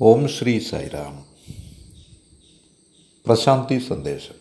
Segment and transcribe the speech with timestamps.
[0.00, 1.26] ഓം ശ്രീ സൈറാം
[3.26, 4.34] പ്രശാന്തി സന്ദേശം.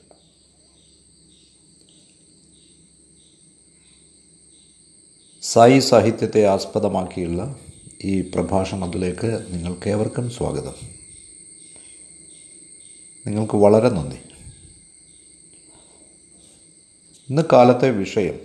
[5.41, 7.55] സായി സാഹിത്യത്തെ ആസ്പദമാക്കിയുള്ള
[8.03, 10.73] ഈ പ്രഭാഷണത്തിലേക്ക് നിങ്ങൾക്കേവർക്കും സ്വാഗതം.
[13.27, 14.17] നിങ്ങൾക്ക് വളരെ നന്ദി.
[17.29, 18.39] ഇന്ന് കാലത്തെ വിഷയം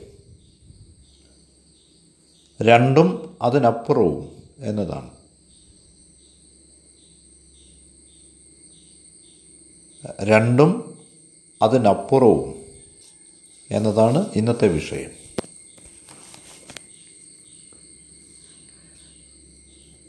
[2.62, 5.21] രണ്ടും അതിനപ്പുറവും എന്നതാണ്.
[10.20, 10.98] രണ്ടും
[11.62, 12.54] അതിനപ്പുറവും
[13.70, 15.10] എന്നതാണ് ഇന്നത്തെ വിഷയം.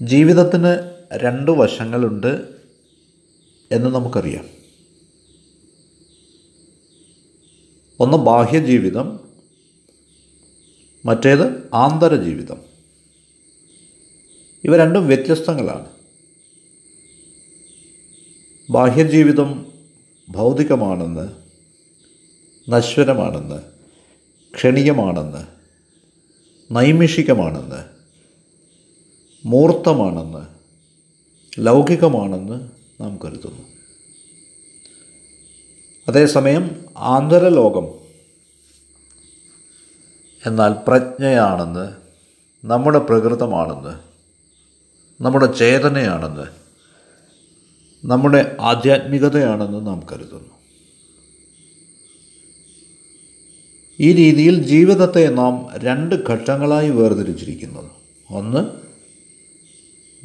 [0.01, 2.47] ജീവിതത്തിന് രണ്ട് വശങ്ങളുണ്ട്
[3.71, 4.49] എന്ന് നമുക്കറിയാം.
[7.99, 9.19] ഒന്ന് ബാഹ്യജീവിതം
[11.05, 12.57] മറ്റേത് ആന്തരജീവിതം.
[14.63, 15.89] ഇവ രണ്ടും വ്യത്യസ്തങ്ങളാണ്.
[18.69, 19.72] ബാഹ്യജീവിതം
[20.29, 21.43] ഭൗതികമാണെന്ന്
[22.69, 23.59] നശ്വരമാണെന്ന്
[24.55, 25.41] ക്ഷണികമാണെന്ന്
[26.71, 27.81] നൈമിഷികമാണെന്ന്
[29.45, 30.43] മൂർത്തമാണെന്ന്
[31.59, 32.69] ലൗകികമാണെന്ന്
[33.01, 33.63] നാം കരുതുന്നു.
[36.07, 37.87] അതേസമയം ആന്തരലോകം
[40.47, 41.95] എന്നാൽ പ്രജ്ഞയാണെന്ന്
[42.65, 43.93] നമ്മുടെ പ്രകൃതമാണെന്ന്
[45.21, 46.62] നമ്മുടെ ചേതനയാണെന്ന്
[48.05, 50.53] നമ്മുടെ ആധ്യാത്മികതയാണെന്ന് നാം കരുതുന്നു.
[53.99, 57.91] ഈ രീതിയിൽ ജീവിതത്തെ നാം രണ്ട് ഘട്ടങ്ങളായി വേർതിരിച്ചിരിക്കുന്നു.
[58.29, 58.83] ഒന്ന്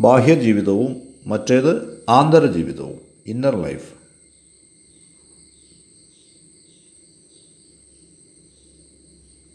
[0.02, 3.98] ബാഹ്യജീവിതവും മറ്റേത് ആന്തരജീവിതവും ഇന്നർ ലൈഫ്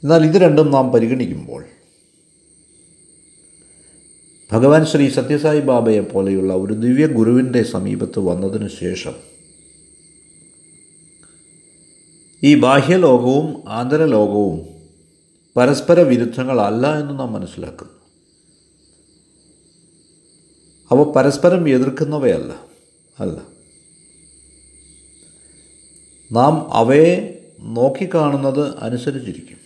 [0.04, 1.66] എന്നാൽ ഇത് രണ്ടും നാം പരിഗണിക്കുമ്പോൾ
[4.54, 9.14] ഭഗവാൻ ശ്രീ സത്യസായി ബാബയെ പോലെയുള്ള ഒരു ദിവ്യ ഗുരുവിന്റെ സമീപത്ത് വന്നതിന് ശേഷം
[12.44, 14.62] ഈ ബാഹ്യലോകവും ആന്തരലോകവും
[15.58, 17.94] പരസ്പര വിരുദ്ധങ്ങളല്ല എന്ന് നാം മനസ്സിലാക്കുന്നു.
[20.91, 22.62] അവ പരസ്പരം എതിർക്കുന്നവയല്ല
[23.20, 23.41] അല്ല.
[26.31, 29.62] നാം അവയെ നോക്കിക്കാണുന്നത് അനുസരിച്ചിരിക്കും.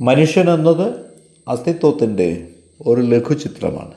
[0.00, 1.04] മനുഷ്യനെന്നത്
[1.48, 2.48] അസ്തിത്വത്തിന്റെ
[2.86, 3.94] ഒരു ലഘുചിത്രമാണ്.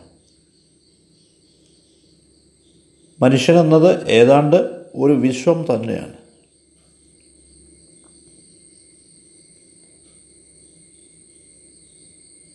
[3.21, 4.55] മനുഷ്യനെന്നത് ഏതാണ്ട്
[4.95, 6.13] ഒരു വിശ്വം തന്നെയാണ്.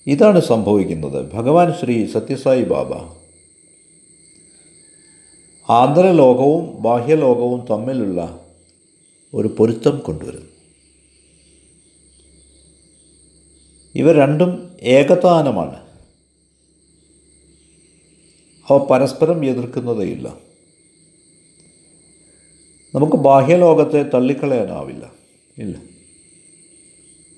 [0.07, 1.33] ഇതാണ് സംഭവിക്കുന്നത്.
[1.33, 2.93] ഭഗവാൻ ശ്രീ സത്യസായി ബാബ
[5.71, 8.47] ആന്തരലോകവും ബാഹ്യലോകവും തമ്മിലുള്ള
[9.35, 10.56] ഒരു പൊരുത്തം കൊണ്ടുവരുന്നു.
[13.97, 15.81] ഇവ രണ്ടും ഏകതാനമാണ്.
[18.71, 20.37] അവ പരസ്പരം എതിർക്കുന്നതേയില്ല.
[22.95, 25.13] നമുക്ക് ബാഹ്യലോകത്തെ തള്ളിക്കളയാനാവില്ല.
[25.59, 25.79] ഇല്ല.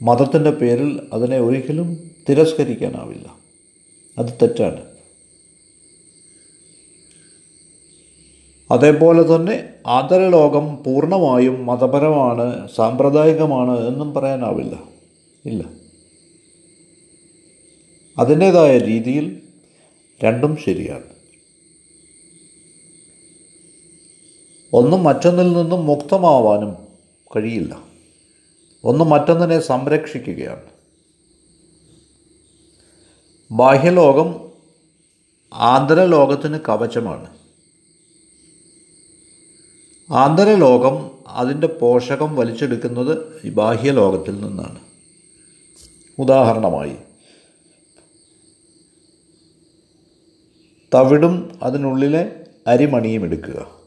[0.03, 3.37] മതത്തിന്റെ പേരിൽ അതിനെ ഒരിക്കലും തിരസ്കരിക്കാനാവില്ല.
[4.19, 4.85] അത് തെറ്റാണ്.
[8.71, 14.83] അതേപോലെ തന്നെ ആദരലോകം പൂർണമായും മതപരമാണ് സാമ്പ്രദായികമാണ് എന്നും പറയാനാവില്ല.
[15.47, 15.78] ഇല്ല.
[18.19, 19.43] അതിന്റേതായ രീതിയിൽ
[20.25, 21.03] രണ്ടും ശരിയാണ്.
[24.73, 26.77] ഒന്നും മറ്റൊന്നിൽ നിന്നും മുക്തമാവാനും
[27.37, 27.83] കഴിയില്ല.
[28.85, 30.63] ഒന്ന് മറ്റൊന്നിനെ സംരക്ഷിക്കുകയാണ്.
[33.51, 34.51] ബാഹ്യലോകം
[35.55, 37.39] ആന്തരലോകത്തിന് കവചമാണ്.
[40.13, 44.79] ആന്തരലോകം അതിന്റെ പോഷകം വലിച്ചെടുക്കുന്നത് ഈ ബാഹ്യലോകത്തിൽ നിന്നാണ്.
[46.19, 46.97] ഉദാഹരണമായി
[50.95, 53.79] തവിടും അതിനുള്ളിലെ അരിമണിയും എടുക്കുക.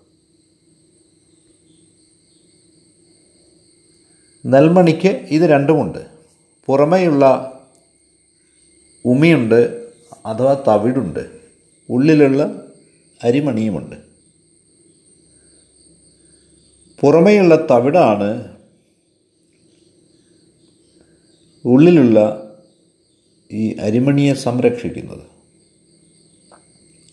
[4.46, 6.06] നെൽമണിക്ക് ഇത് രണ്ടുമുണ്ട്.
[6.66, 7.48] പുറമേയുള്ള
[9.06, 9.90] ഉമിയുണ്ട്
[10.26, 11.40] അഥവാ തവിടുണ്ട്.
[11.90, 12.68] ഉള്ളിലുള്ള
[13.24, 13.96] അരിമണിയുമുണ്ട്.
[17.00, 18.58] പുറമേയുള്ള തവിടാണ്
[21.66, 22.18] ഉള്ളിലുള്ള
[23.52, 25.31] ഈ അരിമണിയെ സംരക്ഷിക്കുന്നത്.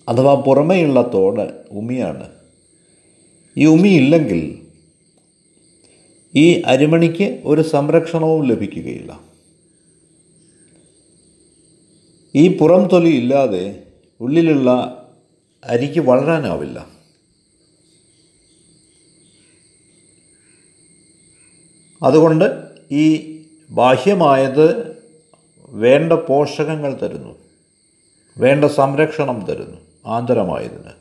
[0.09, 2.31] അഥവാ പുറമേയുള്ള തോട് ഉമിയാണ്.
[3.57, 4.67] ഈ ഉമി ഇല്ലെങ്കിൽ
[6.35, 9.21] ഈ അരിമണിക്ക് ഒരു സംരക്ഷണവും ലഭിക്കുകയില്ല.
[12.35, 13.83] ഈ പുറം തൊലി ഇല്ലാതെ
[14.21, 14.71] ഉള്ളിലുള്ള
[15.65, 16.89] അരിക്ക് വളരാനാവില്ല.
[22.03, 23.37] അതുകൊണ്ട് ഈ
[23.71, 24.97] ബാഹ്യമായത്
[25.69, 27.39] വേണ്ട പോഷകങ്ങൾ തരുന്നു
[28.39, 29.88] വേണ്ട സംരക്ഷണം തരുന്നു.
[30.09, 30.93] ആന്തരമായതിന്.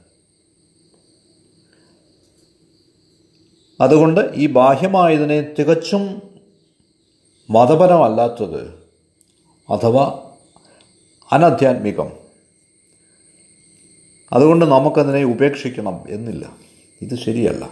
[3.81, 6.21] അതുകൊണ്ട് ഈ ബാഹ്യമായതിനെ തികച്ചും
[7.49, 8.69] മതപരമല്ലാത്തത്
[9.69, 10.31] അഥവാ
[11.31, 12.11] അനധ്യാത്മികം.
[14.33, 16.57] അതുകൊണ്ട് നമുക്കതിനെ ഉപേക്ഷിക്കണം എന്നില്ല.
[17.01, 17.69] ഇത് ശരിയല്ല.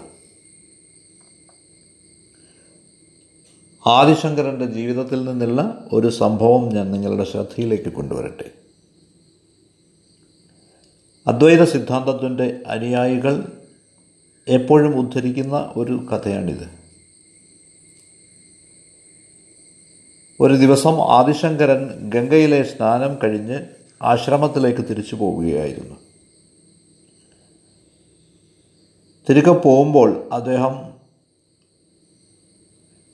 [3.88, 8.65] ആദിശങ്കരന്റെ ജീവിതത്തിൽ നിന്നുള്ള ഒരു സംഭവം ഞാൻ നിങ്ങളുടെ ശ്രദ്ധയിലേക്ക് കൊണ്ടുവരട്ടെ.
[11.28, 13.62] അദ്വൈത സിദ്ധാന്തത്തിന്റെ അനുയായികൾ
[14.48, 16.70] എപ്പോഴും ഉദ്ധരിക്കുന്ന ഒരു കഥയാണിത്.
[20.40, 23.60] ഒരു ദിവസം ആദിശങ്കരൻ ഗംഗയിലെ സ്നാനം കഴിഞ്ഞ്
[24.02, 25.96] ആശ്രമത്തിലേക്ക് തിരിച്ചു പോവുകയായിരുന്നു.
[29.30, 30.94] തിരികെ പോകുമ്പോൾ അദ്ദേഹം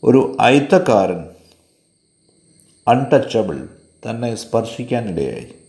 [0.04, 1.30] ഒരു അയിത്തക്കാരൻ
[2.88, 3.70] അൺടച്ചബിൾ
[4.10, 5.61] തന്നെ സ്പർശിക്കാനിടയായി.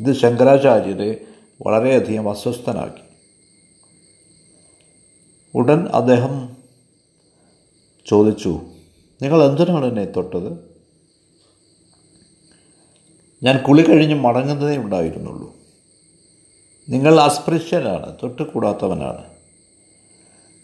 [0.00, 1.24] ഇത് ശങ്കരാചാര്യരെ
[1.66, 3.04] വളരെയധികം അസ്വസ്ഥനാക്കി.
[5.54, 6.56] ഉടൻ അദ്ദേഹം
[8.06, 8.60] ചോദിച്ചു
[9.22, 10.74] നിങ്ങൾ എന്തിനാണ് എന്നെ തൊട്ടത്?
[13.42, 15.56] ഞാൻ കുളി കഴിഞ്ഞ് മടങ്ങുന്നതേ ഉണ്ടായിരുന്നുള്ളൂ.
[16.88, 19.24] നിങ്ങൾ അസ്പൃശ്യനാണ് തൊട്ടുകൂടാത്തവനാണ്.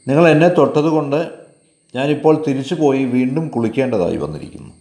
[0.09, 1.31] നിങ്ങൾ എന്നെ തൊട്ടതുകൊണ്ട്
[1.95, 4.80] ഞാനിപ്പോൾ തിരിച്ചു പോയി വീണ്ടും കുളിക്കേണ്ടതായി വന്നിരിക്കുന്നു.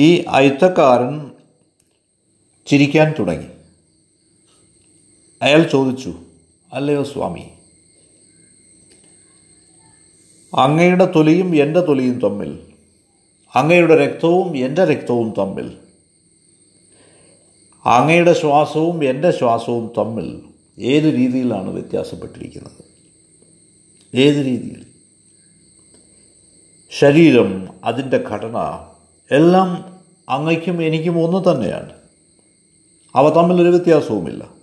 [0.00, 1.30] ഈ അയിത്തക്കാരൻ
[2.66, 3.48] ചിരിക്കാൻ തുടങ്ങി.
[5.42, 6.12] അയാൾ ചോദിച്ചു
[6.72, 7.50] അല്ലയോ സ്വാമി
[10.54, 12.74] അങ്ങയുടെ തൊലിയും എന്റെ തൊലിയും തമ്മിൽ
[13.54, 15.78] അങ്ങയുടെ രക്തവും എന്റെ രക്തവും തമ്മിൽ
[17.86, 20.28] അങ്ങയുടെ ശ്വാസവും എന്റെ ശ്വാസവും തമ്മിൽ
[20.78, 22.82] ഏത് രീതിയിലാണ് വ്യത്യാസപ്പെട്ടിരിക്കുന്നത്?
[24.14, 24.86] ഏത് രീതിയിൽ?
[26.90, 28.56] ശരീരം അതിന്റെ ഘടന
[29.30, 29.89] എല്ലാം
[30.30, 31.92] അങ്ങയ്ക്കും എനിക്കും ഒന്ന് തന്നെയാണ്.
[33.14, 34.60] അവ തമ്മിലൊരു വ്യത്യാസവുമില്ല.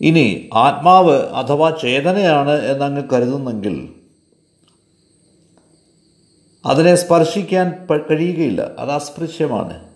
[0.00, 3.94] ഇനി ആത്മാവ് അഥവാ ചേതനയാണ് എന്നങ്ങ് കരുതുന്നെങ്കിൽ
[6.66, 8.70] അതിനെ സ്പർശിക്കാൻ കഴിയുകയില്ല.
[8.78, 9.88] അത് അസ്പൃശ്യമാണ്.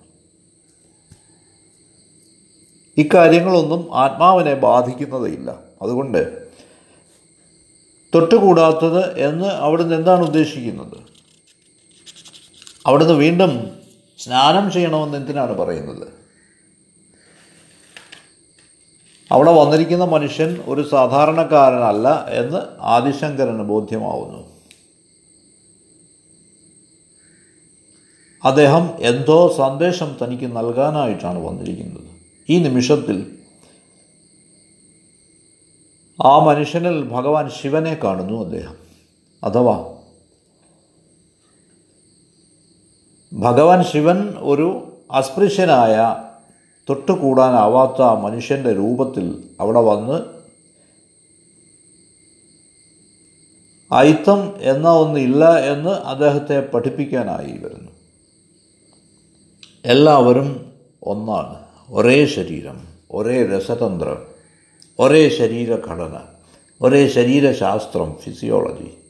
[2.97, 6.49] ഇക്കാര്യങ്ങളൊന്നും ആത്മാവിനെ ബാധിക്കുന്നതില്ല അതുകൊണ്ട്
[8.15, 11.12] തൊട്ടുകൂടാത്തത് എന്ന് അവിടുന്ന് എന്താണ് ഉദ്ദേശിക്കുന്നത്?
[12.87, 13.82] അവിടുന്ന് വീണ്ടും
[14.19, 16.08] സ്നാനം ചെയ്യണമെന്ന് എന്തിനാണ് പറയുന്നത്?
[19.32, 24.52] അവിടെ വന്നിരിക്കുന്ന മനുഷ്യൻ ഒരു സാധാരണക്കാരനല്ല എന്ന് ആദിശങ്കരന് ബോധ്യമാവുന്നു.
[28.44, 32.11] അദ്ദേഹം എന്തോ സന്ദേശം തനിക്ക് നൽകാനായിട്ടാണ് വന്നിരിക്കുന്നത്.
[32.49, 33.38] ഈ നിമിഷത്തിൽ
[36.25, 38.76] ആ മനുഷ്യനിൽ ഭഗവാൻ ശിവനെ കാണുന്നു അദ്ദേഹം.
[39.44, 39.92] അഥവാ
[43.32, 46.17] ഭഗവാൻ ശിവൻ ഒരു അസ്പൃശ്യനായ
[46.88, 50.20] തൊട്ടുകൂടാനാവാത്ത മനുഷ്യന്റെ രൂപത്തിൽ അവിടെ വന്ന്
[53.94, 57.90] അയിത്തം എന്ന ഒന്നില്ല എന്ന് അദ്ദേഹത്തെ പഠിപ്പിക്കാനായി വരുന്നു.
[59.84, 61.58] എല്ലാവരും ഒന്നാണ്.
[61.90, 64.26] ഒരേ ശരീരം ഒരേ രസതന്ത്രം
[64.99, 66.20] ഒരേ ശരീരഘടന
[66.82, 69.01] ഒരേ ശരീരശാസ്ത്രം ഫിസിയോളജി.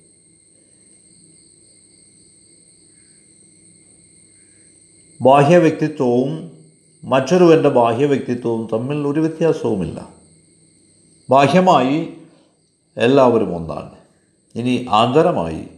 [5.23, 6.53] ബാഹ്യവ്യക്തിത്വവും
[7.05, 10.09] മറ്റൊരുവന്റെ ബാഹ്യവ്യക്തിത്വവും തമ്മിൽ ഒരു വ്യത്യാസവുമില്ല.
[11.31, 12.13] ബാഹ്യമായി
[12.97, 13.91] എല്ലാവരും ഒന്നാണ്.
[14.55, 15.69] ഇനി ആന്തരമായി.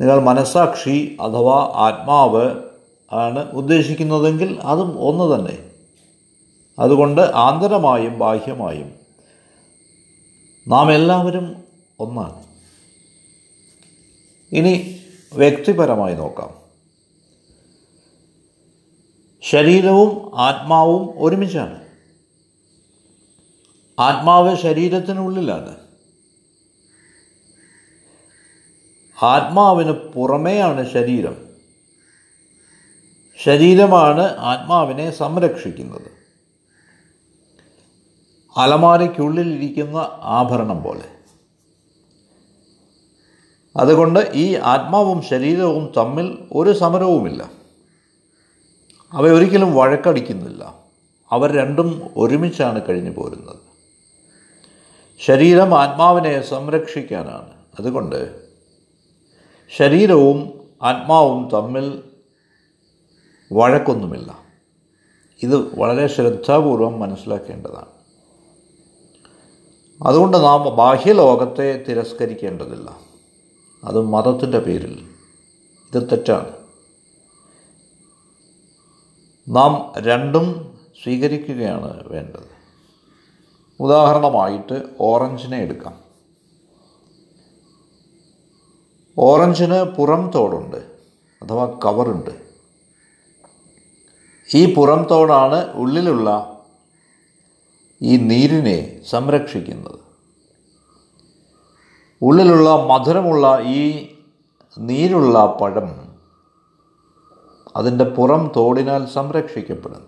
[0.00, 2.54] നിങ്ങൾ മനസാക്ഷി അഥവാ ആത്മാവ്
[3.12, 5.70] ആണ് ഉദ്ദേശിക്കുന്നതെങ്കിൽ അതും ഒന്ന് തന്നെ.
[6.78, 8.92] അതുകൊണ്ട് ആന്തരമായും ബാഹ്യമായും
[10.68, 11.56] നാം എല്ലാവരും
[12.00, 12.44] ഒന്നാണ്.
[14.52, 15.00] ഇനി
[15.32, 16.65] വ്യക്തിപരമായി നോക്കാം.
[19.50, 21.86] ശരീരവും ആത്മാവും ഒരുമിച്ചാണ്.
[23.98, 25.76] ആത്മാവ് ശരീരത്തിനുള്ളിലാണ്.
[29.22, 31.36] ആത്മാവിന് പുറമെയാണ് ശരീരം.
[33.42, 36.10] ശരീരമാണ് ആത്മാവിനെ സംരക്ഷിക്കുന്നത്.
[38.56, 41.08] അലമാരയ്ക്കുള്ളിലിരിക്കുന്ന ആഭരണം പോലെ.
[43.76, 47.55] അതുകൊണ്ട് ഈ ആത്മാവും ശരീരവും തമ്മിൽ ഒരു സമരവുമില്ല.
[49.16, 50.74] അവയൊരിക്കലും വഴക്കടിക്കുന്നില്ല.
[51.30, 53.56] അവർ രണ്ടും ഒരുമിച്ചാണ് കഴിഞ്ഞു പോരുന്നത്.
[55.24, 57.52] ശരീരം ആത്മാവിനെ സംരക്ഷിക്കാനാണ്.
[57.80, 58.40] അതുകൊണ്ട്
[59.76, 62.02] ശരീരവും ആത്മാവും തമ്മിൽ
[63.52, 64.38] വഴക്കൊന്നുമില്ല.
[65.42, 67.86] ഇത് വളരെ ശ്രദ്ധാപൂർവം മനസ്സിലാക്കേണ്ടതാണ്.
[70.08, 72.96] അതുകൊണ്ട് നാം ബാഹ്യലോകത്തെ തിരസ്കരിക്കേണ്ടതില്ല.
[73.84, 75.08] അത് മതത്തിന്റെ പേരിൽ.
[75.94, 76.65] ഇത് തെറ്റാണ്.
[79.48, 82.56] നാം രണ്ടും സ്വീകരിക്കുകയാണ് വേണ്ടത്.
[83.80, 86.00] ഉദാഹരണമായിട്ട് ഓറഞ്ചിനെ എടുക്കാം.
[89.18, 90.76] ഓറഞ്ചിന് പുറം തോടുണ്ട്
[91.42, 92.46] അഥവാ കവറുണ്ട്.
[94.54, 96.58] ഈ പുറം തോടാണ് ഉള്ളിലുള്ള
[98.02, 100.00] ഈ നീരിനെ സംരക്ഷിക്കുന്നത്.
[102.22, 104.08] ഉള്ളിലുള്ള മധുരമുള്ള ഈ
[104.78, 106.05] നീരുള്ള പഴം
[107.76, 110.06] അതിന്റെ പുറം തോടിനാൽ സംരക്ഷിക്കപ്പെടുന്നു.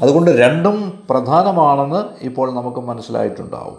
[0.00, 3.78] അതുകൊണ്ട് രണ്ടും പ്രധാനമാണെന്ന് ഇപ്പോൾ നമുക്ക് മനസ്സിലായിട്ടുണ്ടാവും.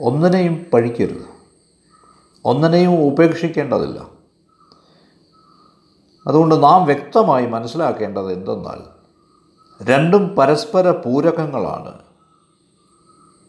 [0.00, 1.26] ഒന്നിനെയും പഴിക്കരുത്.
[2.44, 4.06] ഒന്നിനെയും ഉപേക്ഷിക്കേണ്ടതില്ല.
[6.26, 9.00] അതുകൊണ്ട് നാം വ്യക്തമായി മനസ്സിലാക്കേണ്ടത് എന്തെന്നാൽ
[9.82, 11.98] രണ്ടും പരസ്പര പൂരകങ്ങളാണ്.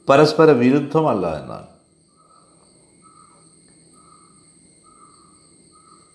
[0.10, 1.71] പരസ്പര വിരുദ്ധമല്ല എന്നാൽ.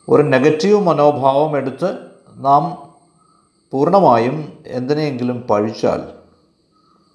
[0.08, 2.94] ഒരു നെഗറ്റീവ് മനോഭാവം എടുത്ത് നാം
[3.70, 6.12] പൂർണമായും എന്തിനെയെങ്കിലും പഴിച്ചാൽ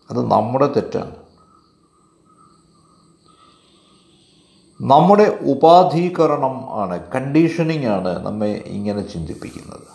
[0.10, 1.15] അത് നമ്മുടെ തെറ്റാണ്.
[4.81, 9.88] നമ്മുടെ ഉപാധീകരണം ആണ് കണ്ടീഷനിങ് ആണ് നമ്മെ ഇങ്ങനെ ചിന്തിപ്പിക്കുന്നത്.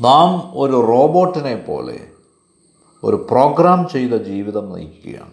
[0.00, 2.10] നാം ഒരു റോബോട്ടിനെ പോലെ
[3.04, 5.32] ഒരു പ്രോഗ്രാം ചെയ്ത ജീവിതം നയിക്കുകയാണ്.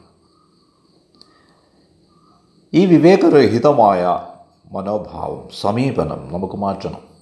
[2.74, 4.28] ഈ വിവേകരഹിതമായ
[4.72, 7.16] മനോഭാവം സമീപനം നമുക്ക് മാറ്റണം.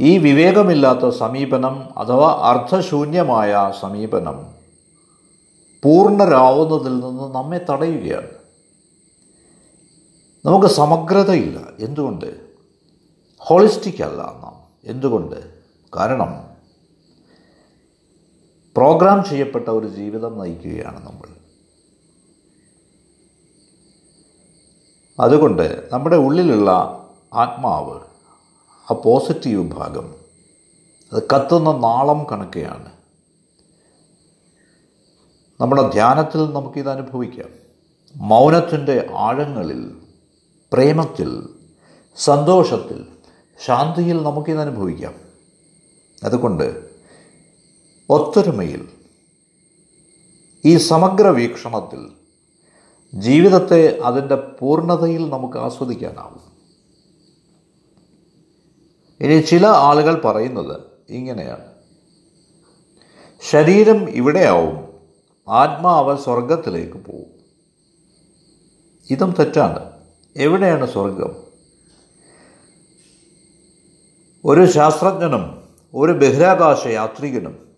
[0.00, 4.46] ഈ വിവേകമില്ലാത്ത സമീപനം അഥവാ അർത്ഥശൂന്യമായ സമീപനം
[5.82, 8.28] പൂർണരാവുന്നതിൽ നിന്ന് നമ്മെ തടയുകയാണ്.
[10.46, 11.60] നമുക്ക് സമഗ്രതയില്ല.
[11.78, 12.40] എന്തുകൊണ്ട്?
[13.38, 14.56] ഹോളിസ്റ്റിക് അല്ല നാം.
[14.84, 15.54] എന്തുകൊണ്ട്?
[15.96, 16.44] കാരണം
[18.76, 21.37] പ്രോഗ്രാം ചെയ്യപ്പെട്ട ഒരു ജീവിതം നയിക്കുകയാണ് നമ്മൾ.
[25.20, 26.70] അതുകൊണ്ട് നമ്മുടെ ഉള്ളിലുള്ള
[27.34, 28.00] ആത്മാവ്
[28.90, 30.14] ആ പോസിറ്റീവ് ഭാഗം
[31.12, 32.92] അത് കത്തുന്ന നാളം കണക്കെയാണ്.
[35.60, 37.48] നമ്മുടെ ധ്യാനത്തിൽ നമുക്കിത് അനുഭവിക്കാം.
[38.16, 40.00] മൗനത്തിന്റെ ആഴങ്ങളിൽ
[40.72, 41.48] പ്രേമത്തിൽ
[42.16, 43.06] സന്തോഷത്തിൽ
[43.64, 45.14] ശാന്തിയിൽ നമുക്കിത് അനുഭവിക്കാം.
[46.24, 46.88] അതുകൊണ്ട്
[48.10, 48.88] ഒത്തൊരുമയിൽ
[50.64, 52.12] ഈ സമഗ്ര വീക്ഷണത്തിൽ
[53.14, 56.40] ജീവിതത്തെ അതിന്റെ പൂർണതയിൽ നമുക്ക് ആസ്വദിക്കാനാവും.
[59.20, 61.64] ഇനി ചില ആളുകൾ പറയുന്നത് ഇങ്ങനെയാണ്.
[63.50, 64.88] ശരീരം ഇവിടെയാവും
[65.48, 67.38] ആത്മാവ് സ്വർഗത്തിലേക്ക് പോവും.
[69.10, 69.98] ഇതും തെറ്റാണ്.
[70.36, 71.48] എവിടെയാണ് സ്വർഗം
[74.44, 77.68] ഒരു ശാസ്ത്രജ്ഞനും ഒരു ബഹിരാകാശ യാത്രികനും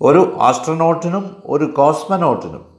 [0.00, 2.75] ഒരു ആസ്ട്രനോട്ടിനും ഒരു കോസ്മനോട്ടിനും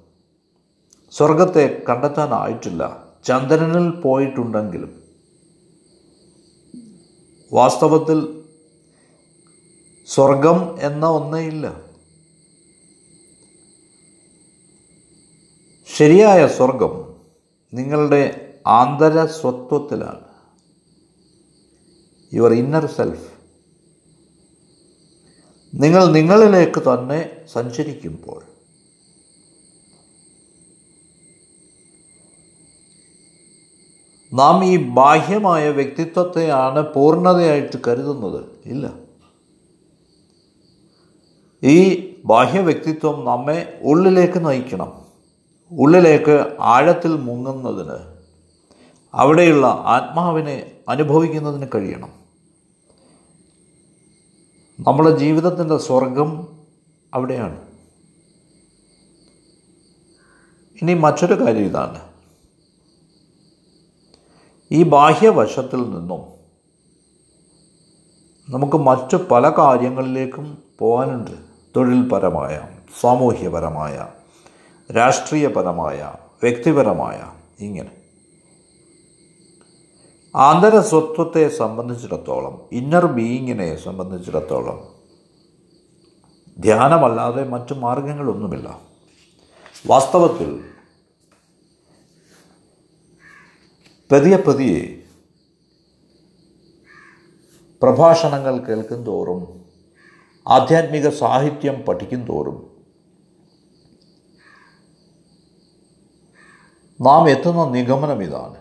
[1.11, 3.07] സ്വർഗത്തെ കണ്ടെത്താനായിട്ടില്ല.
[3.25, 5.03] ചന്ദ്രനിൽ പോയിട്ടുണ്ടെങ്കിലും
[7.53, 8.45] വാസ്തവത്തിൽ
[10.05, 11.05] സ്വർഗം എന്ന
[11.37, 11.87] ഇല്ല.
[15.95, 17.15] ശരിയായ സ്വർഗം
[17.73, 20.25] നിങ്ങളുടെ ആന്തര സ്വത്വത്തിലാണ്
[22.33, 23.29] യുവർ ഇന്നർ സെൽഫ്
[25.75, 28.46] നിങ്ങൾ നിങ്ങളിലേക്ക് തന്നെ സഞ്ചരിക്കുമ്പോൾ
[34.33, 38.45] നാം ഈ ബാഹ്യമായ വ്യക്തിത്വത്തെയാണ് പൂർണതയായിട്ട് കരുതുന്നത്.
[38.65, 38.93] ഇല്ല.
[41.63, 45.05] ഈ ബാഹ്യ വ്യക്തിത്വം നമ്മെ ഉള്ളിലേക്ക് നയിക്കണം.
[45.71, 48.17] ഉള്ളിലേക്ക് ആഴത്തിൽ മുങ്ങുന്നതിന്
[49.13, 52.09] അവിടെയുള്ള ആത്മാവിനെ അനുഭവിക്കുന്നതിന് കഴിയണം.
[54.79, 56.47] നമ്മുടെ ജീവിതത്തിന്റെ സ്വർഗം
[57.13, 57.67] അവിടെയാണ്.
[60.81, 62.16] ഇനി മറ്റൊരു കാര്യം ഇതാണ്.
[64.71, 66.37] ഈ ബാഹ്യവശത്തിൽ നിന്നും
[68.49, 71.31] നമുക്ക് മറ്റു പല കാര്യങ്ങളിലേക്കും പോകാനുണ്ട്.
[71.75, 72.67] തൊഴിൽപരമായ
[73.01, 74.07] സാമൂഹ്യപരമായ
[74.95, 77.23] രാഷ്ട്രീയപരമായ വ്യക്തിപരമായ
[77.59, 77.91] ഇങ്ങനെ.
[80.35, 84.87] ആന്തരസ്വത്വത്തെ സംബന്ധിച്ചിടത്തോളം ഇന്നർ ബീയിങ്ങിനെ സംബന്ധിച്ചിടത്തോളം
[86.59, 88.79] ധ്യാനമല്ലാതെ മറ്റു മാർഗങ്ങളൊന്നുമില്ല.
[89.87, 90.63] വാസ്തവത്തിൽ
[94.11, 95.03] പതിയെ പതിയെ
[97.81, 99.65] പ്രഭാഷണങ്ങൾ കേൾക്കും തോറും
[100.47, 102.77] ആധ്യാത്മിക സാഹിത്യം പഠിക്കും തോറും
[107.01, 108.57] നാം എത്തുന്ന നിഗമനം ഇതാണ്.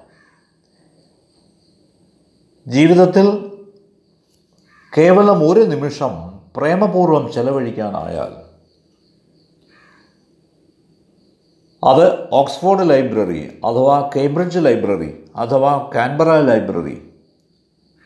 [2.68, 3.56] ജീവിതത്തിൽ
[4.98, 6.10] കേവലം ഒരു നിമിഷം
[6.56, 8.45] പ്രേമപൂർവം ചെലവഴിക്കാനായാൽ
[11.86, 17.10] അത് ഓക്സ്ഫോർഡ് ലൈബ്രറി അഥവാ കേംബ്രിഡ്ജ് ലൈബ്രറി അഥവാ കാൻബറ ലൈബ്രറി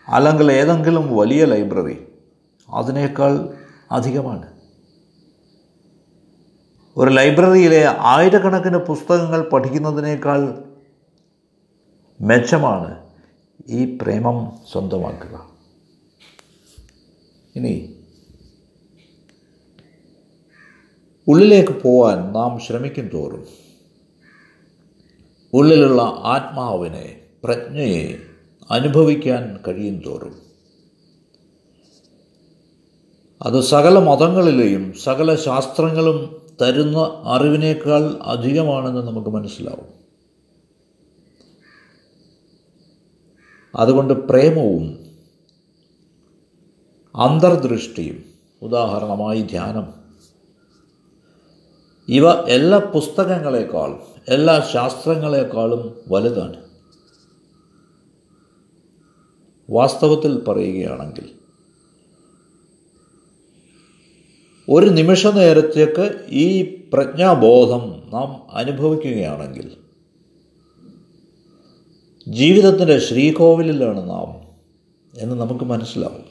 [0.09, 2.05] അല്ലെങ്കിൽ ഏതെങ്കിലും വലിയ ലൈബ്രറി
[2.75, 3.59] അതിനേക്കാൾ
[3.93, 4.53] അധികമാണ്.
[6.97, 10.65] ഒരു ലൈബ്രറിയിലെ ആയിരക്കണക്കിന് പുസ്തകങ്ങൾ പഠിക്കുന്നതിനേക്കാൾ
[12.21, 13.07] മെച്ചമാണ്
[13.69, 15.51] ഈ പ്രേമം സ്വന്തമാക്കുക.
[17.57, 17.97] ഇനി
[21.29, 23.60] ഉള്ളിലേക്ക് പോവാൻ നാം ശ്രമിക്കും തോറും
[25.55, 28.19] ഉള്ളിലുള്ള ആത്മാവിനെ പ്രജ്ഞയെ
[28.71, 30.43] അനുഭവിക്കാൻ കഴിയും തോറും.
[33.43, 40.01] അത് സകല മതങ്ങളിലെയും സകല ശാസ്ത്രങ്ങളും തരുന്ന അറിവിനേക്കാൾ അധികമാണെന്ന് നമുക്ക് മനസ്സിലാവും.
[43.77, 44.99] അതുകൊണ്ട് പ്രേമവും
[47.17, 48.25] അന്തർദൃഷ്ടിയും
[48.63, 50.00] ഉദാഹരണമായി ധ്യാനം
[52.11, 56.57] ഇവ എല്ലാ പുസ്തകങ്ങളെക്കാളും എല്ലാ ശാസ്ത്രങ്ങളെക്കാളും വലുതാണ്.
[59.71, 61.29] വാസ്തവത്തിൽ പറയുകയാണെങ്കിൽ
[64.69, 66.63] ഒരു നിമിഷ നേരത്തേക്ക് ഈ
[66.93, 69.77] പ്രജ്ഞാബോധം നാം അനുഭവിക്കുകയാണെങ്കിൽ
[72.29, 74.57] ജീവിതത്തിന്റെ ശ്രീകോവിലാണ് നാം
[75.19, 76.25] എന്ന് നമുക്ക് മനസ്സിലാവും.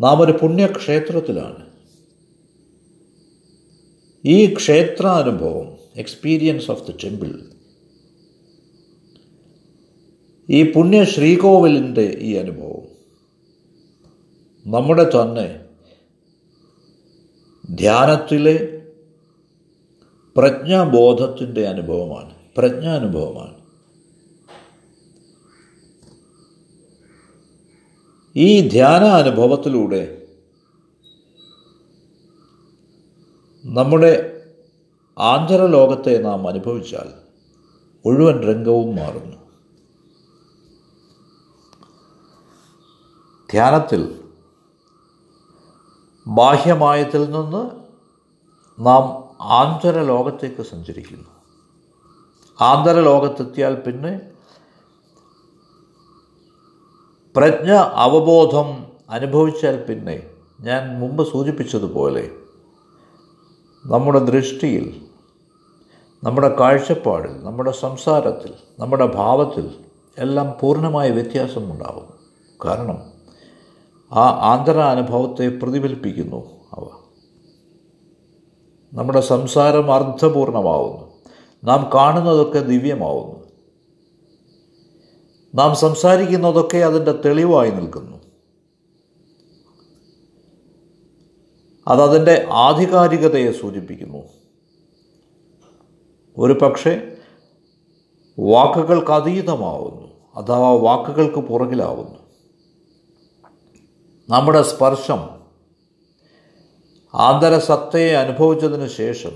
[0.00, 1.73] നാം ഒരു പുണ്യക്ഷേത്രത്തിലാണ്.
[4.26, 7.50] ഈ ക്ഷേത്രാനുഭവം എക്സ്പീരിയൻസ് ഓഫ് ദ ടെമ്പിൾ
[10.50, 12.94] ഈ പുണ്യ ശ്രീകോവിലിന്റെ ഈ അനുഭവം.
[14.66, 15.64] നമ്മുടെ തന്നെ
[17.74, 18.82] ധ്യാനത്തിലെ
[20.36, 22.34] പ്രജ്ഞാബോധത്തിന്റെ അനുഭവമാണ്.
[22.56, 23.54] പ്രജ്ഞാനുഭവമാണ്.
[28.36, 30.23] ഈ ധ്യാന അനുഭവത്തിലൂടെ
[33.64, 34.40] നമ്മുടെ
[35.18, 37.08] ആന്തരലോകത്തെ നാം അനുഭവിച്ചാൽ
[38.06, 39.36] മുഴുവൻ രംഗവും മാറുന്നു.
[43.52, 44.22] ധ്യാനത്തിൽ
[46.26, 47.70] ബാഹ്യമായത്തിൽ നിന്ന്
[48.78, 49.02] നാം
[49.40, 51.28] ആന്തരലോകത്തേക്ക് സഞ്ചരിക്കുന്നു.
[52.60, 54.20] ആന്തരലോകത്തെത്തിയാൽ പിന്നെ
[57.36, 62.43] പ്രജ്ഞ അവബോധം അനുഭവിച്ചാൽ പിന്നെ ഞാൻ മുമ്പ് സൂചിപ്പിച്ചതുപോലെ
[63.86, 65.06] നമ്മുടെ ദൃഷ്ടിയിൽ
[66.24, 69.74] നമ്മുടെ കാഴ്ചപ്പാടിൽ നമ്മുടെ സംസാരത്തിൽ നമ്മുടെ ഭാവത്തിൽ
[70.18, 72.08] എല്ലാം പൂർണമായ വ്യത്യാസമുണ്ടാകും.
[72.64, 72.98] കാരണം
[74.12, 76.36] ആ ആന്തര അനുഭവത്തെ പ്രതിഫലിപ്പിക്കുന്നു
[76.72, 76.88] അവ.
[78.94, 81.12] നമ്മുടെ സംസാരം അർത്ഥപൂർണമാവുന്നു
[81.64, 83.44] നാം കാണുന്നതൊക്കെ ദിവ്യമാവുന്നു.
[85.54, 88.23] നാം സംസാരിക്കുന്നതൊക്കെ അതിന്റെ തെളിവായി നിൽക്കുന്നു.
[91.88, 94.18] അതതിന്റെ ആധികാരികതയെ സൂചിപ്പിക്കുന്നു.
[96.38, 97.16] ഒരു പക്ഷേ
[98.38, 102.18] വാക്കുകൾക്ക് അതീതമാവുന്നു അഥവാ വാക്കുകൾക്ക് പുറകിലാവുന്നു.
[104.28, 105.28] നമ്മുടെ സ്പർശം
[107.14, 109.30] ആന്തരസത്തയെ അനുഭവിച്ചതിന് ശേഷം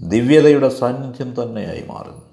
[0.00, 2.26] ദിവ്യതയുടെ സാന്നിധ്യം തന്നെയായി മാറുന്നു.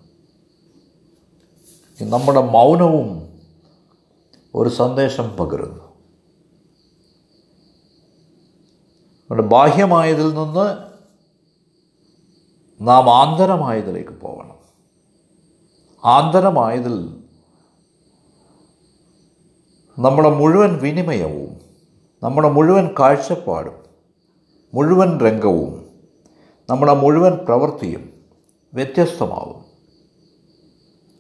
[2.10, 3.39] നമ്മുടെ മൗനവും
[4.56, 5.83] ഒരു സന്ദേശം പകരുന്നു.
[9.34, 10.78] നമ്മുടെ ബാഹ്യമായതിൽ നിന്ന്
[12.88, 14.56] നാം ആന്തരമായതിലേക്ക് പോകണം.
[16.06, 17.24] ആന്തരമായതിൽ
[20.00, 21.62] നമ്മുടെ മുഴുവൻ വിനിമയവും
[22.24, 23.74] നമ്മുടെ മുഴുവൻ കാഴ്ചപ്പാടും
[24.74, 25.89] മുഴുവൻ രംഗവും
[26.69, 28.13] നമ്മുടെ മുഴുവൻ പ്രവൃത്തിയും
[28.74, 29.65] വ്യത്യസ്തമാവും.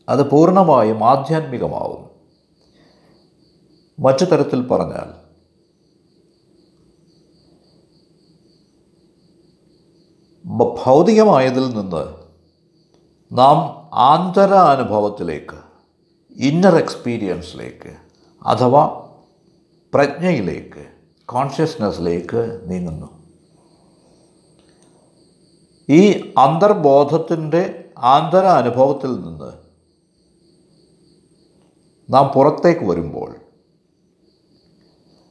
[0.09, 2.09] അത് പൂർണമായും ആധ്യാത്മികമാവും.
[3.99, 5.22] മറ്റു തരത്തിൽ പറഞ്ഞാൽ
[10.45, 12.13] ഭൗതികമായതിൽ നിന്ന്
[13.31, 15.57] നാം ആന്തര അനുഭവത്തിലേക്ക്
[16.35, 17.95] ഇന്നർ എക്സ്പീരിയൻസിലേക്ക്
[18.47, 19.09] അഥവാ
[19.93, 20.85] പ്രജ്ഞയിലേക്ക്
[21.25, 23.23] കോൺഷ്യസ്നെസ്സിലേക്ക് നീങ്ങുന്നു.
[25.89, 29.51] ഈ അന്തർബോധത്തിന്റെ ആന്തര അനുഭവത്തിൽ നിന്ന്
[32.09, 33.35] നാം പുറത്തേക്ക് വരുമ്പോൾ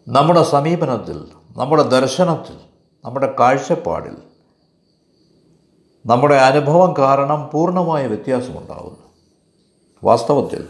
[0.08, 2.56] നമ്മുടെ സമീപനത്തിൽ നമ്മുടെ ദർശനത്തിൽ
[3.04, 4.16] നമ്മുടെ കാഴ്ചപ്പാടിൽ
[6.06, 9.12] നമ്മുടെ അനുഭവം കാരണം പൂർണമായ വ്യത്യാസമുണ്ടാകുന്നു.
[10.04, 10.68] വാസ്തവത്തിൽ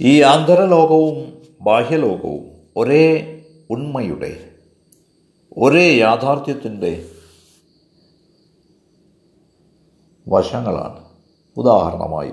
[0.00, 3.38] ഈ ആന്തരലോകവും ബാഹ്യലോകവും ഒരേ
[3.70, 4.50] ഉണ്മയുടെ
[5.56, 7.08] ഒരേ യാഥാർത്ഥ്യത്തിന്റെ
[10.28, 11.04] വശങ്ങളാണ്.
[11.56, 12.32] ഉദാഹരണമായി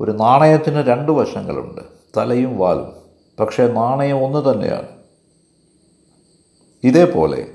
[0.00, 1.80] ഒരു നാണയത്തിന് രണ്ട് വശങ്ങളുണ്ട്.
[2.16, 2.92] തലയും വാലും.
[3.40, 4.88] പക്ഷേ നാണയം ഒന്ന് തന്നെയാണ്.
[6.84, 7.50] ഇതേപോലെ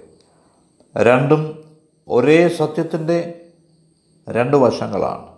[0.97, 1.61] രണ്ടും
[2.12, 3.50] ഒരേ സത്യത്തിന്റെ
[4.30, 5.32] രണ്ട് വശങ്ങളാണ്.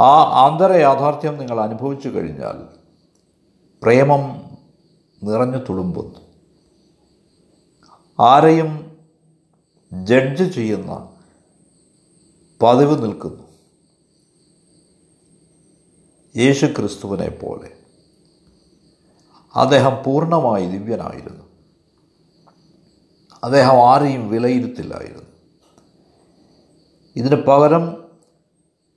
[0.00, 2.78] ആ ആന്തര യാഥാർത്ഥ്യം നിങ്ങൾ അനുഭവിച്ചു കഴിഞ്ഞാൽ
[3.82, 4.50] പ്രേമം
[5.22, 6.20] നിറഞ്ഞു തുളുമ്പുന്നു.
[8.20, 8.98] ആരെയും
[10.04, 11.16] ജഡ്ജ് ചെയ്യുന്ന
[12.62, 13.42] പതിവ് നിൽക്കുന്നു.
[16.36, 17.72] യേശു ക്രിസ്തുവിനെ പോലെ.
[19.56, 21.45] അദ്ദേഹം പൂർണമായി ദിവ്യനായിരുന്നു.
[23.46, 25.22] അദ്ദേഹം ആരെയും വിലയിരുത്തില്ലായിരുന്നു.
[27.16, 28.04] ഇതിന് പകരം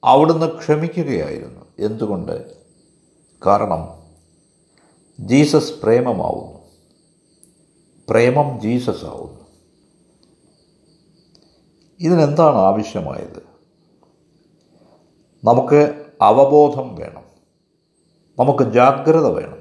[0.04, 1.66] അവിടുന്ന് ക്ഷമിക്കുകയായിരുന്നു.
[1.80, 2.58] എന്തുകൊണ്ട്?
[3.46, 4.04] കാരണം
[5.20, 6.60] ജീസസ് പ്രേമമാവുന്നു.
[8.10, 9.46] പ്രേമം ജീസസ് ആവുന്നു
[12.00, 13.44] ഇതിനെന്താണ് ആവശ്യമായത്?
[15.44, 17.24] നമുക്ക് അവബോധം വേണം.
[18.40, 19.60] നമുക്ക് ജാഗ്രത വേണം.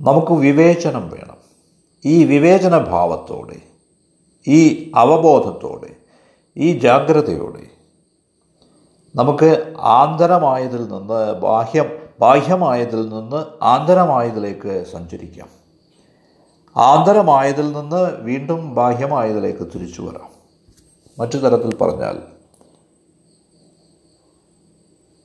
[0.00, 1.31] നമുക്ക് വിവേചനം വേണം.
[2.04, 3.60] ഈ വിവേചന ഭാവത്തോടെ
[4.46, 5.96] ഈ അവബോധത്തോടെ
[6.56, 7.66] ഈ ജാഗ്രതയോടെ
[9.16, 15.48] നമുക്ക് ആന്തരമായതിൽ നിന്ന് ബാഹ്യം ബാഹ്യമായതിൽ നിന്ന് ആന്തരമായതിലേക്ക് സഞ്ചരിക്കാം.
[16.76, 20.30] ആന്തരമായതിൽ നിന്ന് വീണ്ടും ബാഹ്യമായതിലേക്ക് തിരിച്ചു വരാം.
[21.18, 22.22] മറ്റു തരത്തിൽ പറഞ്ഞാൽ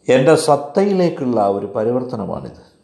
[0.10, 2.77] എന്റെ സത്തയിലേക്കുള്ള ഒരു പരിവർത്തനമാണിത്.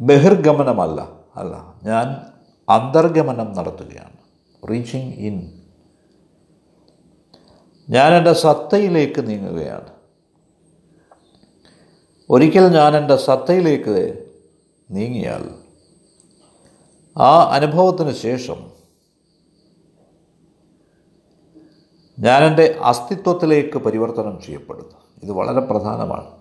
[0.00, 1.74] ബഹിർഗമനമല്ല അല്ല.
[1.82, 2.32] ഞാൻ
[2.68, 4.16] അന്തർഗമനം നടത്തുകയാണ്.
[4.70, 5.62] റീച്ചിങ് ഇൻ
[7.90, 9.88] ഞാൻ എന്റെ സത്തയിലേക്ക് നീങ്ങുകയാണ്.
[12.30, 14.26] ഒരിക്കൽ ഞാൻ എന്റെ സത്തയിലേക്ക്
[14.90, 15.54] നീങ്ങിയാൽ
[17.18, 18.70] ആ അനുഭവത്തിന് ശേഷം
[22.18, 24.96] ഞാൻ എന്റെ അസ്തിത്വത്തിലേക്ക് പരിവർത്തനം ചെയ്യപ്പെടുന്നു.
[25.22, 26.39] ഇത് വളരെ പ്രധാനമാണ്.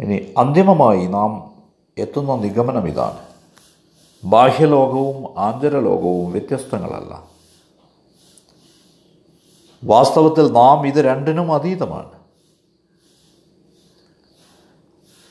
[0.00, 1.54] ഇനി അന്തിമമായി നാം
[1.98, 3.18] എത്തുന്ന നിഗമനം ഇതാണ്.
[4.24, 7.22] ബാഹ്യലോകവും ആന്തരലോകവും വ്യത്യസ്തങ്ങളല്ല.
[9.84, 12.10] വാസ്തവത്തിൽ നാം ഇത് രണ്ടിനും അതീതമാണ്.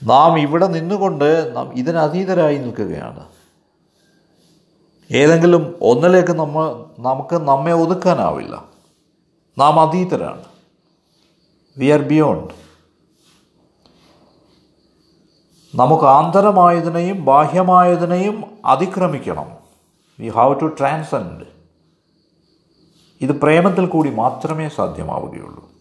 [0.03, 3.27] നാം ഇവിടെ നിന്നുകൊണ്ട് നാം ഇതിനതീതരായി നിൽക്കുകയാണ്.
[5.11, 8.65] ഏതെങ്കിലും ഒന്നിലേക്ക് നമ്മൾ നമുക്ക് നമ്മെ ഒതുക്കാനാവില്ല.
[9.57, 10.45] നാം അതീതരാണ്.
[11.77, 12.62] വി ആർ ബിയോണ്ട്
[15.75, 19.51] നമുക്ക് ആന്തരമായതിനെയും ബാഹ്യമായതിനെയും അതിക്രമിക്കണം.
[20.19, 21.45] വി ഹാവ് ടു ട്രാൻസെൻഡ്
[23.21, 25.71] ഇത് പ്രേമത്തിൽ കൂടി മാത്രമേ സാധ്യമാവുകയുള്ളൂ.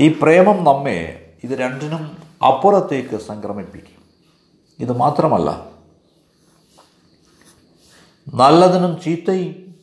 [0.00, 4.02] ഈ പ്രേമം നമ്മെ ഇത് രണ്ടിനും അപ്പുറത്തേക്ക് സംക്രമിപ്പിക്കും.
[4.78, 5.66] ഇത് മാത്രമല്ല
[8.34, 9.74] നല്ലതിനും ചീത്തയും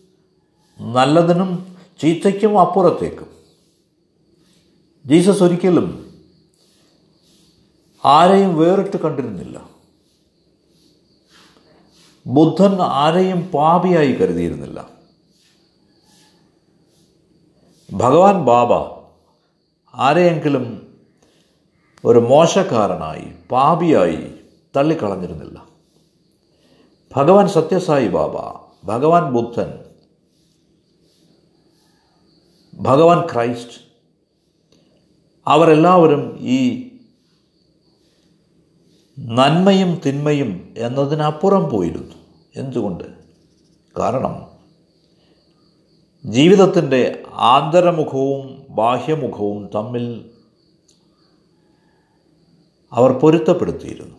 [0.94, 3.28] നല്ലതിനും ചീത്തയ്ക്കും അപ്പുറത്തേക്കും.
[5.06, 6.11] ജീസസ് ഒരിക്കലും
[8.05, 9.69] ആരെയും വേറിട്ട് കണ്ടിരുന്നില്ല.
[12.27, 14.89] ബുദ്ധൻ ആരെയും പാപിയായി കരുതിയിരുന്നില്ല.
[17.93, 18.73] ഭഗവാൻ ബാബ
[19.95, 20.95] ആരെയെങ്കിലും
[22.05, 24.33] ഒരു മോശക്കാരനായി പാപിയായി
[24.77, 25.67] തള്ളിക്കളഞ്ഞിരുന്നില്ല.
[27.15, 29.85] ഭഗവാൻ സത്യസായി ബാബ ഭഗവാൻ ബുദ്ധൻ
[32.73, 33.81] ഭഗവാൻ ക്രൈസ്റ്റ്
[35.47, 36.90] അവരെല്ലാവരും ഈ
[39.21, 42.15] നന്മയും തിന്മയും എന്നതിനപ്പുറം പോയിരുന്നു.
[42.55, 43.03] എന്തുകൊണ്ട്?
[43.99, 44.51] കാരണം
[46.25, 50.31] ജീവിതത്തിന്റെ ആന്തരമുഖവും ബാഹ്യമുഖവും തമ്മിൽ
[52.91, 54.15] അവർ പൊരുത്തപ്പെടുത്തിയിരുന്നു.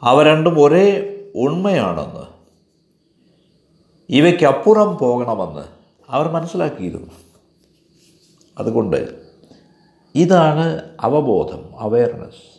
[0.00, 2.26] അവ രണ്ടും ഒരേ ഉണ്മയാണെന്ന്
[4.08, 5.68] ഇവയ്ക്കപ്പുറം പോകണമെന്ന്
[6.08, 7.10] അവർ മനസ്സിലാക്കിയിരുന്നു.
[8.58, 9.25] അതുകൊണ്ട്
[10.16, 12.56] ഇതാണ് അവബോധം അവയർനെസ്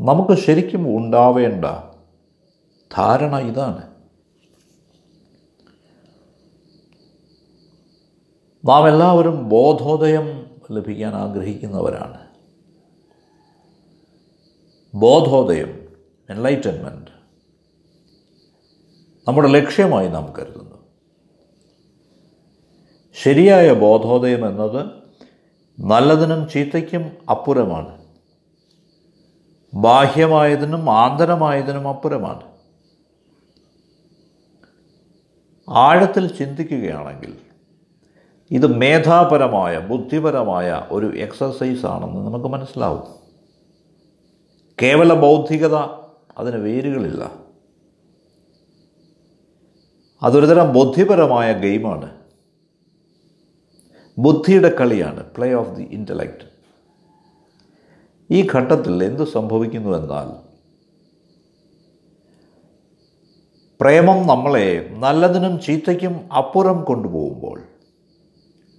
[0.00, 1.64] നമുക്ക് ശരിക്കും ഉണ്ടാവേണ്ട
[2.96, 3.88] ധാരണ ഇതാണ്.
[8.64, 12.28] നാം എല്ലാവരും ബോധോദയം ലഭിക്കാൻ ആഗ്രഹിക്കുന്നവരാണ്.
[14.94, 15.88] ബോധോദയം
[16.30, 17.10] എൻലൈറ്റൻമെന്റ്
[19.28, 20.77] നമ്മുടെ ലക്ഷ്യമായി നാം കരുതുന്നു.
[23.14, 24.86] ശരിയായ ബോധോദയം എന്നത്
[25.80, 28.04] നല്ലതിനും ചീത്തയ്ക്കും അപ്പുറമാണ്
[29.74, 32.40] ബാഹ്യമായതിനും ആന്തരമായതിനും അപ്പുറമാണ്
[35.68, 37.38] ആഴത്തിൽ ചിന്തിക്കുകയാണെങ്കിൽ
[38.50, 43.02] ഇത് മേധാപരമായ ബുദ്ധിപരമായ ഒരു എക്സസൈസ് ആണെന്ന് നമുക്ക് മനസ്സിലാവും.
[44.82, 45.74] കേവല ബൗദ്ധികത
[46.38, 47.30] അതിന് വേരുകളില്ല.
[50.22, 52.17] അതൊരുതരം ബുദ്ധിപരമായ ഗെയിമാണ്.
[54.24, 56.46] ബുദ്ധിയുടെ കളിയാണ് പ്ലേ ഓഫ് ദി ഇന്റലക്റ്റ്
[58.30, 60.28] ഈ ഘട്ടത്തിൽ എന്ത് സംഭവിക്കുന്നു എന്നാൽ
[63.80, 64.66] പ്രേമം നമ്മളെ
[65.04, 67.58] നല്ലതിനും ചീത്തയ്ക്കും അപ്പുറം കൊണ്ടുപോകുമ്പോൾ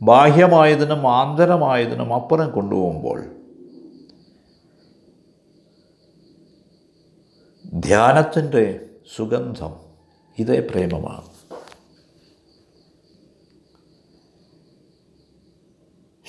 [0.01, 3.19] ബാഹ്യമായതിനും ആന്തരമായതിനും അപ്പുറം കൊണ്ടുപോകുമ്പോൾ
[7.87, 8.63] ധ്യാനത്തിന്റെ
[9.15, 9.73] സുഗന്ധം
[10.37, 11.28] ഇതേ പ്രേമമാണ്.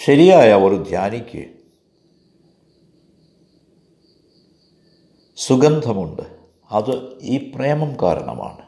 [0.04, 1.48] ശരിയായ ഒരു ധ്യാനിക്ക്
[5.36, 6.22] സുഗന്ധമുണ്ട്.
[6.70, 8.62] അത് ഈ പ്രേമം കാരണമാണ്.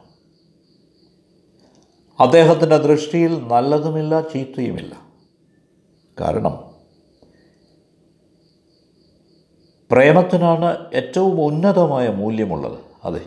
[2.22, 5.06] അദ്ദേഹത്തിന്റെ ദൃഷ്ടിയിൽ നല്ലതുമില്ല ചീത്തയുമില്ല.
[6.20, 6.74] കാരണം
[9.90, 12.78] പ്രേമത്തിനാണ് ഏറ്റവും ഉന്നതമായ മൂല്യമുള്ളത്.
[13.04, 13.20] അതെ.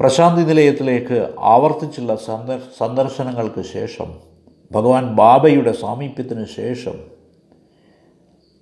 [0.00, 4.29] പ്രശാന്തി നിലയത്തിലേക്ക് ആവർത്തിച്ചുള്ള സന്ദർ സന്ദർശനങ്ങൾക്ക് ശേഷം
[4.72, 7.10] ഭഗവാൻ ബാബയുടെ സാമീപ്യത്തിന് ശേഷം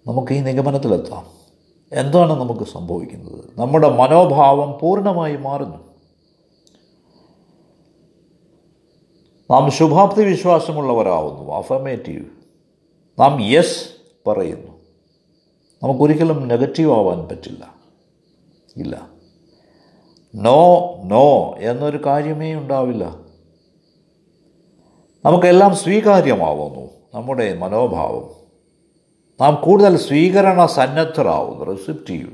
[0.06, 1.26] നമുക്ക് ഈ നിഗമനത്തിലെത്താം.
[1.92, 3.44] എന്താണ് നമുക്ക് സംഭവിക്കുന്നത്?
[3.58, 5.76] നമ്മുടെ മനോഭാവം പൂർണമായി മാറുന്നു.
[9.50, 12.24] നാം ശുഭാപ്തി വിശ്വാസമുള്ളവരാവുന്നു അഫമേറ്റീവ്
[13.18, 13.88] നാം യെസ്
[14.26, 14.78] പറയുന്നു.
[15.82, 17.74] നമുക്കൊരിക്കലും നെഗറ്റീവ് ആവാൻ പറ്റില്ല.
[18.76, 19.08] ഇല്ല.
[20.34, 23.27] നോ നോ എന്നൊരു കാര്യമേ ഉണ്ടാവില്ല.
[25.28, 26.90] നമുക്കെല്ലാം സ്വീകാര്യമാവുന്നു.
[27.14, 28.30] നമ്മുടെ മനോഭാവം.
[29.40, 32.30] നാം കൂടുതൽ സ്വീകരണ സന്നദ്ധരാകുന്നു റിസിപ്റ്റീവ്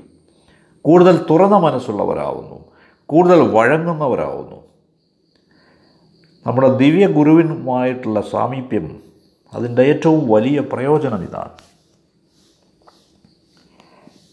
[0.83, 2.65] കൂടുതൽ തുറന്ന മനസ്സുള്ളവരാകുന്നു
[3.07, 4.57] കൂടുതൽ വഴങ്ങുന്നവരാകുന്നു
[6.47, 9.03] നമ്മുടെ ദിവ്യ ഗുരുവിനുമായിട്ടുള്ള സാമീപ്യം
[9.55, 11.51] അതിന്റെ ഏറ്റവും വലിയ പ്രയോജനം ഇതാണ്.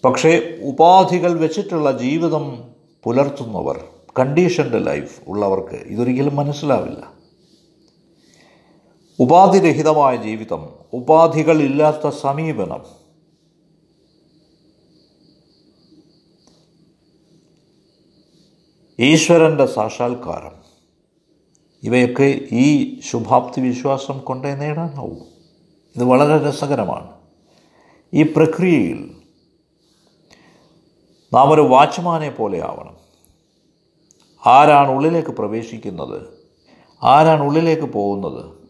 [0.06, 2.64] പക്ഷേ ഉപാധികൾ വെച്ചിട്ടുള്ള ജീവിതം
[3.04, 3.84] പുലർത്തുന്നവർ
[4.20, 7.21] കണ്ടീഷൻഡ് ലൈഫ് ഉള്ളവർക്ക് ഇതൊരിക്കലും മനസ്സിലാവില്ല.
[9.20, 13.02] ഉപാധിരഹിതമായ ജീവിതം ഉപാധികളില്ലാത്ത സമീപനം.
[19.00, 20.52] ഈശ്വരന്റെ സാക്ഷാത്കാരം.
[21.84, 25.22] ഇവയൊക്കെ ഈ ശുഭാപ്തി വിശ്വാസം കൊണ്ടേ നേടാനാവും.
[25.96, 27.12] ഇത് വളരെ രസകരമാണ്.
[28.14, 29.16] ഈ പ്രക്രിയയിൽ
[31.34, 32.98] നാം ഒരു വാച്ച്മാനെ പോലെ ആവണം.
[34.46, 36.22] ആരാണ് ഉള്ളിലേക്ക് പ്രവേശിക്കുന്നത്?
[37.04, 38.61] ആരാണ് ഉള്ളിലേക്ക് പോകുന്നത്?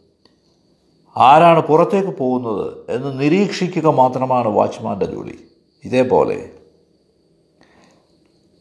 [1.17, 5.47] ആരാണ് പുറത്തേക്ക് പോകുന്നത് എന്ന് നിരീക്ഷിക്കുക മാത്രമാണ് വാച്ച്മാന്റെ ജോലി.
[5.83, 6.51] ഇതേപോലെ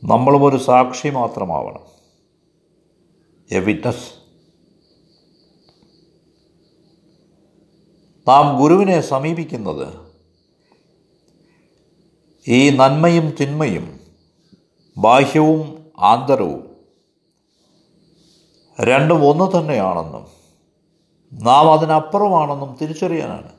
[0.05, 1.81] നമ്മളും ഒരു സാക്ഷി മാത്രമാവണം.
[3.53, 4.21] A witness.
[8.29, 10.11] നാം ഗുരുവിനെ സമീപിക്കുന്നത്
[12.49, 14.01] ഈ നന്മയും തിന്മയും
[14.99, 16.77] ബാഹ്യവും ആന്തരവും
[18.81, 20.40] രണ്ടും ഒന്ന് തന്നെയാണെന്നും
[21.33, 23.53] നാം അതിനപ്പുറമാണെന്നും തിരിച്ചറിയാനാണ്.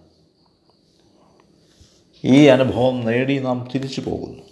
[2.24, 4.44] ഈ അനുഭവം നേടി നാം തിരിച്ചു പോകുന്നു.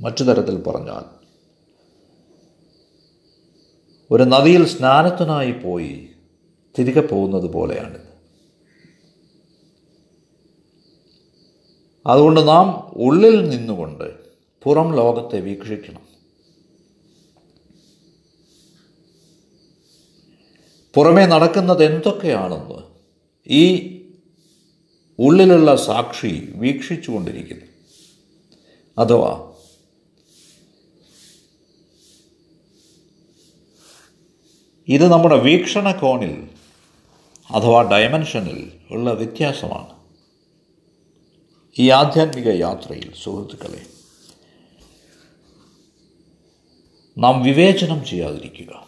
[0.00, 1.16] മറ്റു തരത്തിൽ പറഞ്ഞാൽ
[4.10, 6.10] ഒരു നദിയിൽ സ്നാനത്തിനായി പോയി
[6.78, 8.06] തിരികെ പോകുന്നത് പോലെയാണിത്.
[12.06, 14.14] അതുകൊണ്ട് നാം ഉള്ളിൽ നിന്നുകൊണ്ട്
[14.62, 16.15] പുറം ലോകത്തെ വീക്ഷിക്കണം.
[20.96, 22.82] പുറമേ നടക്കുന്നത് എന്തൊക്കെയാണെന്ന്
[23.46, 23.92] ഈ
[25.18, 27.64] ഉള്ളിലുള്ള സാക്ഷി വീക്ഷിച്ചു കൊണ്ടിരിക്കുന്നു
[28.98, 29.52] അഥവാ
[34.88, 36.48] ഇത് നമ്മുടെ വീക്ഷണ കോണിൽ
[37.50, 39.96] അഥവാ ഡയമെൻഷനിൽ ഉള്ള വ്യത്യാസമാണ്.
[41.78, 43.86] ഈ ആധ്യാത്മിക യാത്രയിൽ സുഹൃത്തുക്കളെ
[47.18, 48.85] നാം വിവേചനം ചെയ്യാതിരിക്കുക.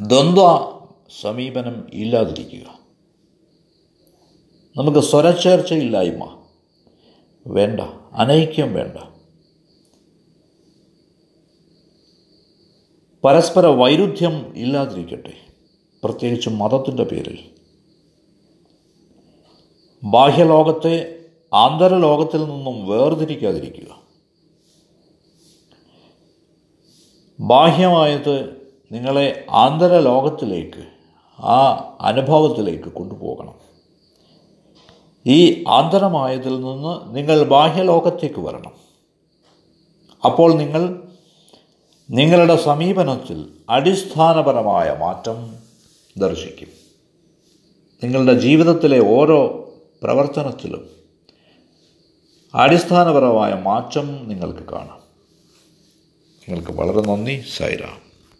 [0.00, 0.74] ദ്വന്ദ്വ
[1.20, 2.78] സമീപനം ഇല്ലാതിരിക്കുക.
[4.76, 6.44] നമുക്ക് സ്വരച്ചേർച്ചയില്ലായ്മ.
[7.46, 7.80] വേണ്ട.
[8.12, 8.98] അനൈക്യം വേണ്ട.
[13.24, 15.32] പരസ്പര വൈരുദ്ധ്യം ഇല്ലാതിരിക്കട്ടെ.
[16.04, 17.50] പ്രത്യേകിച്ച് മതത്തിന്റെ പേരിൽ.
[20.04, 24.02] ബാഹ്യലോകത്തെ ആന്തരലോകത്തിൽ നിന്നും വേർതിരിക്കാതിരിക്കുക.
[27.40, 30.86] ബാഹ്യമായത് നിങ്ങളെ ആന്തരലോകത്തിലേക്ക്
[31.42, 33.54] ആ അനുഭവത്തിലേക്ക് കൊണ്ടുപോകണം.
[35.26, 38.72] ഈ ആന്തരമായതിൽ നിന്ന് നിങ്ങൾ ബാഹ്യലോകത്തേക്ക് വരണം.
[40.24, 41.02] അപ്പോൾ നിങ്ങൾ
[42.10, 45.56] നിങ്ങളുടെ സമീപനത്തിൽ അടിസ്ഥാനപരമായ മാറ്റം
[46.16, 46.68] ദർശിക്കും.
[48.04, 49.68] നിങ്ങളുടെ ജീവിതത്തിലെ ഓരോ
[50.02, 50.88] പ്രവർത്തനത്തിലും
[52.54, 55.00] അടിസ്ഥാനപരമായ മാറ്റം നിങ്ങൾക്ക് കാണാം.
[56.48, 58.03] നിങ്ങൾക്ക് വളരെ നന്ദി സൈറാം